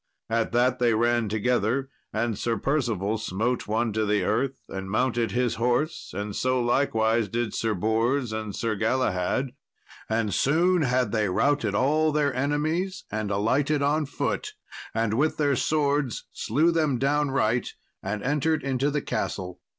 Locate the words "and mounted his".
4.67-5.53